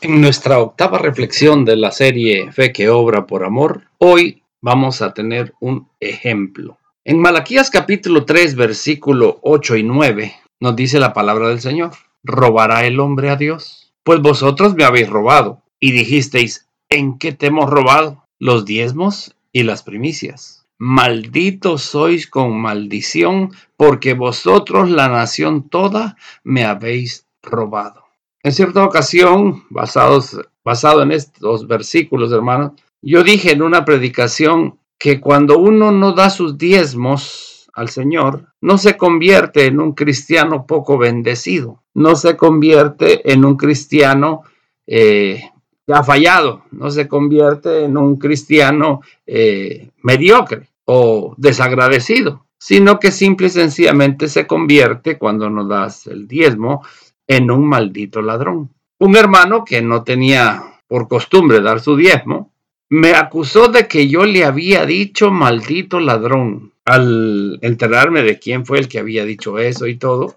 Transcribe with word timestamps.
En 0.00 0.20
nuestra 0.20 0.60
octava 0.60 0.98
reflexión 0.98 1.64
de 1.64 1.74
la 1.74 1.90
serie 1.90 2.52
Fe 2.52 2.72
que 2.72 2.88
obra 2.88 3.26
por 3.26 3.42
amor, 3.42 3.82
hoy 3.98 4.44
vamos 4.60 5.02
a 5.02 5.12
tener 5.12 5.54
un 5.58 5.88
ejemplo. 5.98 6.78
En 7.04 7.18
Malaquías 7.18 7.68
capítulo 7.68 8.24
3, 8.24 8.54
versículo 8.54 9.40
8 9.42 9.76
y 9.76 9.82
9, 9.82 10.34
nos 10.60 10.76
dice 10.76 11.00
la 11.00 11.12
palabra 11.12 11.48
del 11.48 11.60
Señor, 11.60 11.90
¿robará 12.22 12.86
el 12.86 13.00
hombre 13.00 13.30
a 13.30 13.34
Dios? 13.34 13.92
Pues 14.04 14.20
vosotros 14.20 14.76
me 14.76 14.84
habéis 14.84 15.10
robado 15.10 15.62
y 15.80 15.90
dijisteis, 15.90 16.68
¿en 16.88 17.18
qué 17.18 17.32
te 17.32 17.46
hemos 17.46 17.68
robado? 17.68 18.24
Los 18.38 18.64
diezmos 18.64 19.34
y 19.52 19.64
las 19.64 19.82
primicias. 19.82 20.64
Malditos 20.78 21.82
sois 21.82 22.28
con 22.28 22.56
maldición, 22.60 23.50
porque 23.76 24.14
vosotros 24.14 24.90
la 24.90 25.08
nación 25.08 25.68
toda 25.68 26.16
me 26.44 26.64
habéis 26.64 27.26
robado. 27.42 28.07
En 28.42 28.52
cierta 28.52 28.84
ocasión, 28.84 29.64
basados, 29.68 30.38
basado 30.64 31.02
en 31.02 31.10
estos 31.12 31.66
versículos, 31.66 32.30
hermanos, 32.32 32.72
yo 33.02 33.24
dije 33.24 33.52
en 33.52 33.62
una 33.62 33.84
predicación 33.84 34.78
que 34.98 35.20
cuando 35.20 35.58
uno 35.58 35.90
no 35.90 36.12
da 36.12 36.30
sus 36.30 36.56
diezmos 36.56 37.68
al 37.74 37.88
Señor, 37.88 38.46
no 38.60 38.78
se 38.78 38.96
convierte 38.96 39.66
en 39.66 39.80
un 39.80 39.92
cristiano 39.92 40.66
poco 40.66 40.98
bendecido, 40.98 41.82
no 41.94 42.16
se 42.16 42.36
convierte 42.36 43.32
en 43.32 43.44
un 43.44 43.56
cristiano 43.56 44.42
eh, 44.86 45.42
que 45.86 45.92
ha 45.92 46.02
fallado, 46.02 46.64
no 46.70 46.90
se 46.90 47.08
convierte 47.08 47.84
en 47.84 47.96
un 47.96 48.18
cristiano 48.18 49.00
eh, 49.26 49.90
mediocre 50.02 50.68
o 50.84 51.34
desagradecido, 51.36 52.46
sino 52.58 52.98
que 52.98 53.10
simple 53.10 53.46
y 53.46 53.50
sencillamente 53.50 54.28
se 54.28 54.46
convierte 54.46 55.18
cuando 55.18 55.48
no 55.50 55.66
das 55.66 56.06
el 56.06 56.26
diezmo 56.26 56.82
en 57.28 57.50
un 57.50 57.68
maldito 57.68 58.22
ladrón. 58.22 58.74
Un 58.98 59.16
hermano 59.16 59.64
que 59.64 59.80
no 59.82 60.02
tenía 60.02 60.80
por 60.88 61.06
costumbre 61.06 61.60
dar 61.60 61.78
su 61.78 61.94
diezmo, 61.94 62.52
me 62.88 63.12
acusó 63.12 63.68
de 63.68 63.86
que 63.86 64.08
yo 64.08 64.24
le 64.24 64.44
había 64.44 64.86
dicho 64.86 65.30
maldito 65.30 66.00
ladrón. 66.00 66.72
Al 66.84 67.58
enterarme 67.60 68.22
de 68.22 68.38
quién 68.38 68.64
fue 68.64 68.78
el 68.78 68.88
que 68.88 68.98
había 68.98 69.26
dicho 69.26 69.58
eso 69.58 69.86
y 69.86 69.96
todo, 69.96 70.36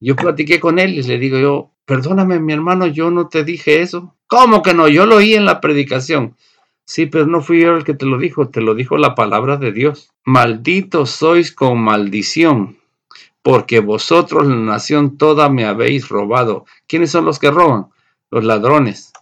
yo 0.00 0.16
platiqué 0.16 0.58
con 0.58 0.80
él 0.80 0.94
y 0.94 1.02
le 1.04 1.18
digo 1.18 1.38
yo, 1.38 1.70
perdóname 1.84 2.40
mi 2.40 2.52
hermano, 2.52 2.88
yo 2.88 3.12
no 3.12 3.28
te 3.28 3.44
dije 3.44 3.80
eso. 3.80 4.16
¿Cómo 4.26 4.62
que 4.62 4.74
no? 4.74 4.88
Yo 4.88 5.06
lo 5.06 5.16
oí 5.16 5.34
en 5.34 5.44
la 5.44 5.60
predicación. 5.60 6.36
Sí, 6.84 7.06
pero 7.06 7.26
no 7.26 7.42
fui 7.42 7.60
yo 7.60 7.76
el 7.76 7.84
que 7.84 7.94
te 7.94 8.06
lo 8.06 8.18
dijo, 8.18 8.48
te 8.48 8.60
lo 8.60 8.74
dijo 8.74 8.96
la 8.96 9.14
palabra 9.14 9.56
de 9.56 9.70
Dios. 9.70 10.10
Malditos 10.24 11.10
sois 11.10 11.52
con 11.52 11.78
maldición 11.80 12.79
porque 13.42 13.80
vosotros, 13.80 14.46
la 14.46 14.56
nación 14.56 15.16
toda, 15.16 15.48
me 15.48 15.64
habéis 15.64 16.08
robado. 16.08 16.66
¿Quiénes 16.86 17.10
son 17.10 17.24
los 17.24 17.38
que 17.38 17.50
roban? 17.50 17.88
Los 18.30 18.44
ladrones. 18.44 19.12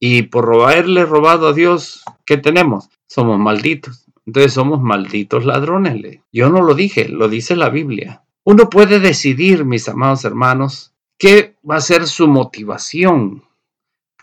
Y 0.00 0.22
por 0.22 0.52
haberle 0.54 1.04
robado 1.04 1.48
a 1.48 1.52
Dios, 1.52 2.04
¿qué 2.24 2.36
tenemos? 2.36 2.88
Somos 3.06 3.38
malditos. 3.38 4.06
Entonces 4.26 4.52
somos 4.52 4.82
malditos 4.82 5.44
ladrones. 5.44 6.20
Yo 6.32 6.50
no 6.50 6.62
lo 6.62 6.74
dije, 6.74 7.08
lo 7.08 7.28
dice 7.28 7.56
la 7.56 7.70
Biblia. 7.70 8.22
Uno 8.44 8.68
puede 8.70 9.00
decidir, 9.00 9.64
mis 9.64 9.88
amados 9.88 10.24
hermanos, 10.24 10.92
qué 11.18 11.56
va 11.68 11.76
a 11.76 11.80
ser 11.80 12.06
su 12.06 12.28
motivación, 12.28 13.42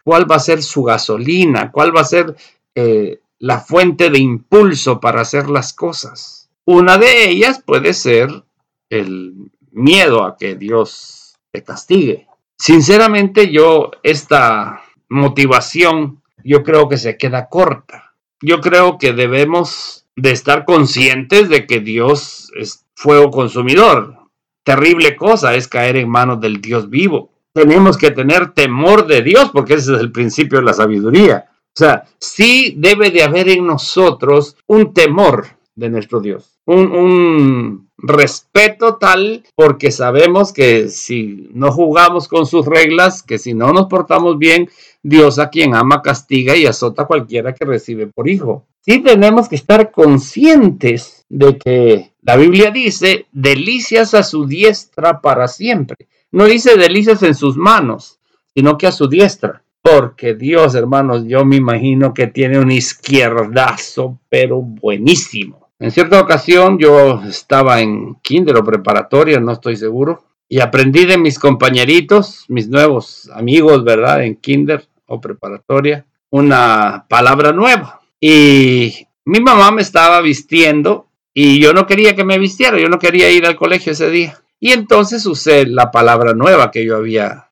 cuál 0.04 0.30
va 0.30 0.36
a 0.36 0.40
ser 0.40 0.64
su 0.64 0.84
gasolina, 0.84 1.72
cuál 1.72 1.96
va 1.96 2.02
a 2.02 2.06
ser 2.06 2.36
eh, 2.76 3.20
la 3.40 3.60
fuente 3.60 4.10
de 4.10 4.20
impulso 4.20 5.00
para 5.00 5.22
hacer 5.22 5.50
las 5.50 5.74
cosas. 5.74 6.50
Una 6.66 6.98
de 6.98 7.30
ellas 7.30 7.62
puede 7.64 7.94
ser 7.94 8.45
el 8.90 9.52
miedo 9.72 10.24
a 10.24 10.38
que 10.38 10.56
Dios 10.56 11.36
te 11.52 11.64
castigue. 11.64 12.28
Sinceramente 12.58 13.52
yo 13.52 13.92
esta 14.04 14.82
motivación 15.10 16.22
yo 16.44 16.64
creo 16.64 16.88
que 16.88 16.98
se 16.98 17.18
queda 17.18 17.50
corta. 17.50 18.14
Yo 18.42 18.62
creo 18.62 18.98
que 18.98 19.14
debemos 19.14 20.06
de 20.16 20.32
estar 20.32 20.66
conscientes 20.66 21.50
de 21.50 21.66
que 21.66 21.80
Dios 21.80 22.52
es 22.56 22.86
fuego 22.94 23.32
consumidor. 23.32 24.16
Terrible 24.64 25.16
cosa 25.16 25.56
es 25.56 25.68
caer 25.68 25.98
en 25.98 26.10
manos 26.10 26.40
del 26.40 26.62
Dios 26.62 26.90
vivo. 26.90 27.32
Tenemos 27.54 27.98
que 27.98 28.12
tener 28.12 28.52
temor 28.52 29.08
de 29.08 29.22
Dios 29.22 29.50
porque 29.52 29.76
ese 29.76 29.96
es 29.96 30.00
el 30.00 30.12
principio 30.12 30.60
de 30.60 30.66
la 30.66 30.74
sabiduría. 30.74 31.46
O 31.50 31.78
sea, 31.78 32.04
sí 32.20 32.76
debe 32.78 33.12
de 33.12 33.24
haber 33.24 33.50
en 33.50 33.66
nosotros 33.66 34.56
un 34.68 34.94
temor 34.94 35.48
de 35.76 35.90
nuestro 35.90 36.22
Dios, 36.22 36.58
un, 36.66 36.92
un 36.92 37.85
respeto 37.98 38.98
tal 38.98 39.44
porque 39.56 39.92
sabemos 39.92 40.54
que 40.54 40.90
si 40.90 41.50
no 41.54 41.72
jugamos 41.72 42.28
con 42.28 42.46
sus 42.46 42.66
reglas, 42.66 43.24
que 43.24 43.38
si 43.38 43.54
no 43.54 43.74
nos 43.74 43.88
portamos 43.88 44.38
bien, 44.38 44.70
Dios 45.02 45.40
a 45.40 45.50
quien 45.50 45.76
ama 45.76 46.02
castiga 46.02 46.56
y 46.56 46.66
azota 46.66 47.04
a 47.04 47.08
cualquiera 47.08 47.54
que 47.54 47.66
recibe 47.66 48.08
por 48.08 48.30
hijo. 48.30 48.66
Sí 48.82 49.00
tenemos 49.00 49.50
que 49.50 49.56
estar 49.56 49.92
conscientes 49.92 51.26
de 51.30 51.58
que 51.58 52.12
la 52.22 52.36
Biblia 52.36 52.72
dice 52.72 53.26
delicias 53.32 54.14
a 54.14 54.24
su 54.24 54.46
diestra 54.46 55.22
para 55.22 55.48
siempre. 55.48 56.08
No 56.32 56.46
dice 56.46 56.78
delicias 56.78 57.24
en 57.24 57.34
sus 57.34 57.56
manos, 57.56 58.20
sino 58.54 58.78
que 58.78 58.88
a 58.88 58.92
su 58.92 59.08
diestra. 59.08 59.64
Porque 59.82 60.34
Dios, 60.34 60.74
hermanos, 60.74 61.26
yo 61.28 61.46
me 61.46 61.58
imagino 61.58 62.14
que 62.14 62.28
tiene 62.28 62.58
un 62.58 62.72
izquierdazo, 62.72 64.20
pero 64.30 64.62
buenísimo 64.62 65.65
en 65.80 65.92
cierta 65.92 66.22
ocasión 66.22 66.78
yo 66.80 67.22
estaba 67.28 67.82
en 67.82 68.16
kinder 68.22 68.58
o 68.58 68.64
preparatoria, 68.64 69.40
no 69.40 69.52
estoy 69.52 69.76
seguro, 69.76 70.24
y 70.48 70.60
aprendí 70.60 71.06
de 71.06 71.18
mis 71.18 71.40
compañeritos, 71.40 72.46
mis 72.48 72.70
nuevos 72.70 73.30
amigos, 73.34 73.84
¿verdad? 73.84 74.24
En 74.24 74.36
kinder 74.36 74.88
o 75.08 75.20
preparatoria, 75.20 76.06
una 76.30 77.06
palabra 77.10 77.52
nueva. 77.52 78.02
Y 78.20 79.08
mi 79.26 79.40
mamá 79.40 79.72
me 79.72 79.82
estaba 79.82 80.22
vistiendo 80.22 81.08
y 81.34 81.60
yo 81.60 81.74
no 81.74 81.86
quería 81.86 82.16
que 82.16 82.24
me 82.24 82.40
vistiera, 82.40 82.80
yo 82.80 82.90
no 82.90 83.00
quería 83.00 83.30
ir 83.32 83.46
al 83.46 83.56
colegio 83.56 83.92
ese 83.92 84.10
día. 84.10 84.42
Y 84.60 84.72
entonces 84.72 85.26
usé 85.26 85.66
la 85.66 85.92
palabra 85.92 86.34
nueva 86.34 86.72
que 86.72 86.86
yo 86.86 86.96
había 86.96 87.52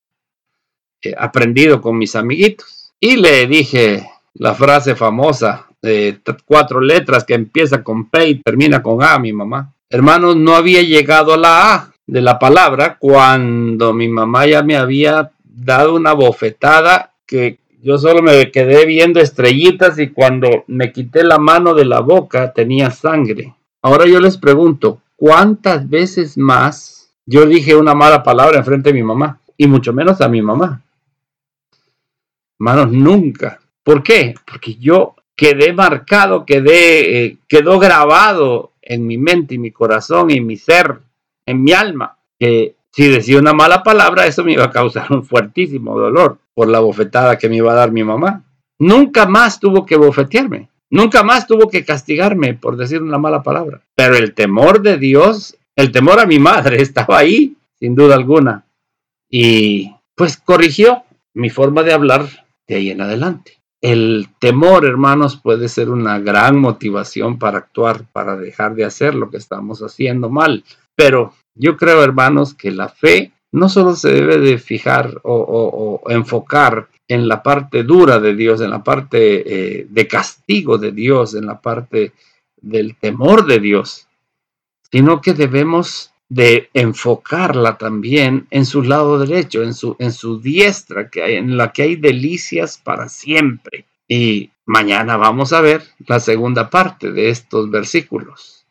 eh, 1.02 1.14
aprendido 1.18 1.82
con 1.82 1.98
mis 1.98 2.16
amiguitos. 2.16 2.94
Y 3.00 3.18
le 3.18 3.46
dije 3.48 4.08
la 4.34 4.56
frase 4.56 4.96
famosa, 4.96 5.68
cuatro 6.46 6.80
letras 6.82 7.24
que 7.24 7.34
empieza 7.34 7.84
con 7.84 8.10
P 8.10 8.28
y 8.28 8.36
termina 8.36 8.82
con 8.82 9.04
A, 9.04 9.20
mi 9.20 9.34
mamá. 9.34 9.74
Hermanos, 9.90 10.36
no 10.36 10.56
había 10.56 10.82
llegado 10.82 11.34
a 11.34 11.38
la 11.38 11.74
A 11.74 11.94
de 12.08 12.22
la 12.22 12.40
palabra 12.40 12.98
cuando 13.00 13.94
mi 13.94 14.08
mamá 14.08 14.46
ya 14.46 14.64
me 14.64 14.76
había 14.76 15.32
dado 15.44 15.96
una 15.96 16.14
bofetada 16.14 17.14
que 17.26 17.60
yo 17.82 17.98
solo 17.98 18.22
me 18.22 18.50
quedé 18.52 18.86
viendo 18.86 19.20
estrellitas 19.20 20.00
y 20.00 20.10
cuando 20.10 20.64
me 20.68 20.92
quité 20.92 21.24
la 21.24 21.38
mano 21.38 21.74
de 21.74 21.86
la 21.86 22.00
boca 22.00 22.54
tenía 22.54 22.92
sangre. 22.92 23.54
Ahora 23.82 24.06
yo 24.06 24.22
les 24.22 24.38
pregunto, 24.38 25.02
¿cuántas 25.18 25.90
veces 25.90 26.38
más 26.38 27.14
yo 27.26 27.46
dije 27.46 27.76
una 27.76 27.94
mala 27.94 28.24
palabra 28.24 28.58
en 28.58 28.66
frente 28.66 28.90
de 28.90 28.94
mi 28.94 29.04
mamá? 29.04 29.42
Y 29.58 29.68
mucho 29.68 29.92
menos 29.92 30.22
a 30.22 30.30
mi 30.30 30.42
mamá. 30.42 30.82
Hermanos, 32.58 32.92
nunca. 32.94 33.60
¿Por 33.84 34.02
qué? 34.02 34.34
Porque 34.46 34.76
yo 34.76 35.16
quedé 35.36 35.74
marcado, 35.74 36.46
quedé, 36.46 37.26
eh, 37.26 37.38
quedó 37.48 37.80
grabado 37.80 38.72
en 38.82 39.08
mi 39.08 39.18
mente 39.18 39.56
y 39.56 39.60
mi 39.60 39.72
corazón 39.72 40.30
y 40.30 40.42
mi 40.42 40.58
ser, 40.58 41.00
en 41.46 41.64
mi 41.64 41.72
alma, 41.74 42.18
que 42.40 42.76
si 42.92 43.08
decía 43.08 43.40
una 43.40 43.54
mala 43.54 43.82
palabra, 43.84 44.28
eso 44.28 44.44
me 44.44 44.54
iba 44.54 44.66
a 44.66 44.72
causar 44.72 45.12
un 45.12 45.24
fuertísimo 45.24 45.98
dolor 45.98 46.38
por 46.54 46.68
la 46.68 46.80
bofetada 46.80 47.38
que 47.38 47.50
me 47.50 47.58
iba 47.58 47.72
a 47.72 47.76
dar 47.76 47.92
mi 47.92 48.04
mamá. 48.04 48.44
Nunca 48.80 49.26
más 49.26 49.60
tuvo 49.60 49.86
que 49.86 49.96
bofetearme, 49.96 50.70
nunca 50.90 51.24
más 51.24 51.48
tuvo 51.48 51.70
que 51.70 51.86
castigarme 51.86 52.54
por 52.54 52.78
decir 52.78 53.02
una 53.02 53.18
mala 53.18 53.42
palabra. 53.42 53.82
Pero 53.96 54.16
el 54.16 54.34
temor 54.34 54.82
de 54.82 54.98
Dios, 54.98 55.58
el 55.76 55.92
temor 55.92 56.20
a 56.20 56.26
mi 56.26 56.40
madre 56.40 56.82
estaba 56.82 57.18
ahí, 57.18 57.56
sin 57.80 57.96
duda 57.96 58.16
alguna. 58.16 58.66
Y 59.30 59.92
pues 60.16 60.38
corrigió 60.38 61.04
mi 61.34 61.50
forma 61.50 61.82
de 61.82 61.94
hablar 61.94 62.28
de 62.68 62.76
ahí 62.76 62.92
en 62.92 63.02
adelante. 63.02 63.63
El 63.84 64.30
temor, 64.40 64.86
hermanos, 64.86 65.36
puede 65.36 65.68
ser 65.68 65.90
una 65.90 66.18
gran 66.18 66.58
motivación 66.58 67.38
para 67.38 67.58
actuar, 67.58 68.06
para 68.14 68.38
dejar 68.38 68.76
de 68.76 68.86
hacer 68.86 69.14
lo 69.14 69.30
que 69.30 69.36
estamos 69.36 69.82
haciendo 69.82 70.30
mal. 70.30 70.64
Pero 70.96 71.34
yo 71.54 71.76
creo, 71.76 72.02
hermanos, 72.02 72.54
que 72.54 72.72
la 72.72 72.88
fe 72.88 73.34
no 73.52 73.68
solo 73.68 73.94
se 73.94 74.14
debe 74.14 74.38
de 74.38 74.58
fijar 74.58 75.20
o, 75.24 76.02
enfocar 76.08 76.88
en 77.10 77.28
la 77.28 77.44
parte 77.44 77.84
dura 77.84 78.20
de 78.20 78.34
Dios, 78.34 78.62
en 78.62 78.70
la 78.70 78.82
parte 78.82 79.80
eh, 79.82 79.88
de 79.90 80.08
castigo 80.08 80.78
de 80.78 80.94
Dios, 80.94 81.36
en 81.36 81.46
la 81.46 81.60
parte 81.60 82.14
del 82.62 82.96
temor 82.96 83.46
de 83.46 83.60
Dios, 83.60 84.08
sino 84.90 85.20
que 85.20 85.34
debemos 85.34 86.13
de 86.34 86.72
enfocarla 86.74 87.78
también 87.78 88.48
en 88.50 88.66
su 88.66 88.82
lado 88.82 89.20
derecho, 89.20 89.62
en 89.62 89.76
su, 89.76 89.96
en 90.00 90.12
su 90.12 90.42
diestra, 90.42 91.08
que 91.08 91.38
en 91.38 91.58
la 91.58 91.72
que 91.72 91.84
hay 91.84 91.96
delicias 91.96 92.80
para 92.80 93.08
siempre. 93.08 93.86
Y 94.08 94.50
mañana 94.66 95.16
vamos 95.16 95.54
a 95.54 95.62
ver 95.62 95.84
la 96.08 96.20
segunda 96.20 96.72
parte 96.72 97.12
de 97.12 97.30
estos 97.30 97.70
versículos. 97.70 98.66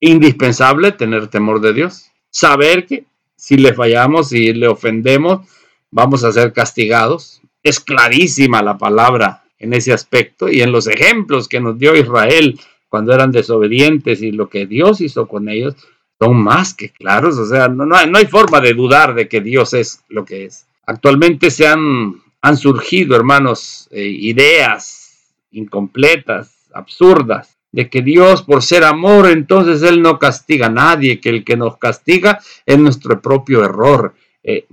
Indispensable 0.00 0.90
tener 0.90 1.28
temor 1.28 1.60
de 1.60 1.72
Dios, 1.72 2.10
saber 2.30 2.84
que 2.86 3.04
si 3.36 3.56
le 3.56 3.74
fallamos, 3.74 4.30
si 4.30 4.52
le 4.52 4.66
ofendemos, 4.66 5.46
vamos 5.92 6.24
a 6.24 6.32
ser 6.32 6.52
castigados. 6.52 7.40
Es 7.62 7.78
clarísima 7.78 8.60
la 8.60 8.76
palabra 8.76 9.44
en 9.58 9.72
ese 9.72 9.92
aspecto 9.92 10.48
y 10.48 10.62
en 10.62 10.72
los 10.72 10.88
ejemplos 10.88 11.46
que 11.46 11.60
nos 11.60 11.78
dio 11.78 11.94
Israel 11.94 12.58
cuando 12.94 13.12
eran 13.12 13.32
desobedientes 13.32 14.22
y 14.22 14.30
lo 14.30 14.48
que 14.48 14.66
Dios 14.66 15.00
hizo 15.00 15.26
con 15.26 15.48
ellos 15.48 15.74
son 16.16 16.36
más 16.36 16.74
que 16.74 16.90
claros. 16.90 17.36
O 17.38 17.44
sea, 17.44 17.66
no, 17.66 17.92
hay, 17.96 18.26
forma 18.26 18.60
de 18.60 18.72
dudar 18.72 19.16
de 19.16 19.26
que 19.26 19.40
Dios 19.40 19.74
es 19.74 20.04
lo 20.08 20.24
que 20.24 20.44
es. 20.44 20.68
Actualmente 20.86 21.50
se 21.50 21.66
han, 21.66 22.22
han 22.40 22.56
surgido, 22.56 23.16
hermanos, 23.16 23.88
eh, 23.90 24.06
ideas 24.06 25.34
incompletas, 25.50 26.68
absurdas, 26.72 27.56
de 27.72 27.90
que 27.90 28.00
Dios, 28.00 28.44
por 28.44 28.62
ser 28.62 28.84
amor, 28.84 29.28
entonces 29.28 29.82
Él 29.82 30.00
no 30.00 30.20
castiga 30.20 30.66
a 30.66 30.70
nadie, 30.70 31.18
que 31.18 31.30
el 31.30 31.44
que 31.44 31.56
nos 31.56 31.78
castiga 31.78 32.38
es 32.64 32.78
nuestro 32.78 33.20
propio 33.20 33.64
error. 33.64 34.14
Eh, 34.44 34.68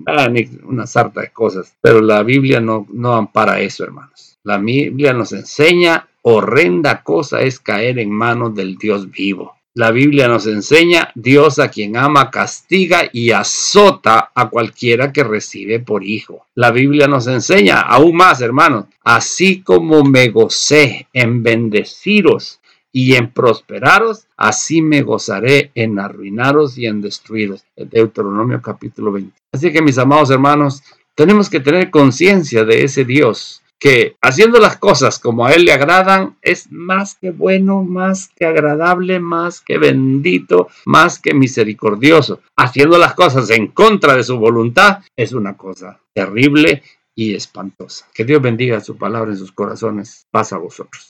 una 0.65 0.85
sarta 0.85 1.21
de 1.21 1.31
cosas, 1.31 1.75
pero 1.81 2.01
la 2.01 2.21
Biblia 2.21 2.62
no, 2.62 2.85
no 2.94 3.15
ampara 3.15 3.62
eso, 3.62 3.83
hermanos. 3.83 4.38
La 4.44 4.59
Biblia 4.59 5.12
nos 5.12 5.31
enseña 5.33 6.07
horrenda 6.21 7.03
cosa 7.03 7.41
es 7.41 7.59
caer 7.59 8.00
en 8.00 8.12
manos 8.12 8.56
del 8.56 8.77
Dios 8.77 9.09
vivo. 9.09 9.56
La 9.73 9.91
Biblia 9.91 10.27
nos 10.27 10.47
enseña, 10.47 11.12
Dios 11.15 11.57
a 11.57 11.69
quien 11.69 11.95
ama 11.95 12.29
castiga 12.29 13.09
y 13.13 13.31
azota 13.31 14.29
a 14.35 14.50
cualquiera 14.50 15.13
que 15.13 15.23
recibe 15.23 15.79
por 15.79 16.03
hijo. 16.03 16.45
La 16.56 16.71
Biblia 16.71 17.07
nos 17.07 17.27
enseña 17.27 17.79
aún 17.79 18.18
más, 18.18 18.41
hermanos, 18.41 18.85
así 19.01 19.62
como 19.62 20.03
me 20.03 20.27
gocé 20.27 21.07
en 21.13 21.41
bendeciros 21.41 22.59
y 22.91 23.15
en 23.15 23.31
prosperaros, 23.31 24.27
así 24.35 24.81
me 24.81 25.03
gozaré 25.03 25.71
en 25.74 26.00
arruinaros 26.00 26.77
y 26.77 26.88
en 26.88 27.00
destruiros. 27.00 27.63
Deuteronomio 27.77 28.62
capítulo 28.62 29.13
20. 29.13 29.31
Así 29.53 29.71
que 29.71 29.81
mis 29.81 29.97
amados 29.97 30.31
hermanos, 30.31 30.83
tenemos 31.15 31.50
que 31.50 31.62
tener 31.62 31.89
conciencia 31.91 32.65
de 32.65 32.83
ese 32.83 33.06
Dios 33.06 33.60
que 33.81 34.15
haciendo 34.21 34.59
las 34.59 34.77
cosas 34.77 35.17
como 35.17 35.43
a 35.43 35.53
Él 35.53 35.65
le 35.65 35.73
agradan 35.73 36.37
es 36.43 36.71
más 36.71 37.15
que 37.15 37.31
bueno, 37.31 37.81
más 37.81 38.29
que 38.35 38.45
agradable, 38.45 39.19
más 39.19 39.59
que 39.59 39.79
bendito, 39.79 40.67
más 40.85 41.17
que 41.19 41.33
misericordioso. 41.33 42.41
Haciendo 42.55 42.99
las 42.99 43.15
cosas 43.15 43.49
en 43.49 43.67
contra 43.67 44.15
de 44.15 44.23
su 44.23 44.37
voluntad 44.37 44.99
es 45.17 45.33
una 45.33 45.57
cosa 45.57 45.99
terrible 46.13 46.83
y 47.15 47.33
espantosa. 47.33 48.07
Que 48.13 48.23
Dios 48.23 48.39
bendiga 48.39 48.79
su 48.81 48.97
palabra 48.97 49.31
en 49.31 49.37
sus 49.37 49.51
corazones. 49.51 50.27
Pasa 50.29 50.57
a 50.57 50.59
vosotros. 50.59 50.99